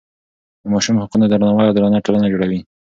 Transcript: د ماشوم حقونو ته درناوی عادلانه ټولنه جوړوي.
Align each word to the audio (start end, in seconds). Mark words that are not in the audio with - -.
د 0.61 0.63
ماشوم 0.73 0.95
حقونو 1.01 1.23
ته 1.27 1.31
درناوی 1.31 1.67
عادلانه 1.69 2.03
ټولنه 2.05 2.27
جوړوي. 2.33 2.59